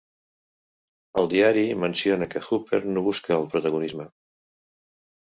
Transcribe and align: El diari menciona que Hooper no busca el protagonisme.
El 1.23 1.29
diari 1.35 1.67
menciona 1.83 2.31
que 2.33 2.43
Hooper 2.49 2.83
no 2.97 3.07
busca 3.13 3.39
el 3.39 3.49
protagonisme. 3.55 4.11